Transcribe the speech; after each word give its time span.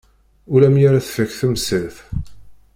Ula 0.53 0.67
mi 0.71 0.81
ara 0.87 1.05
tfak 1.05 1.31
temsirt. 1.39 1.97